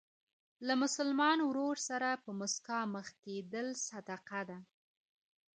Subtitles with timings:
[0.67, 4.57] له مسلمان ورور سره په مسکا مخ کېدل صدقه ده.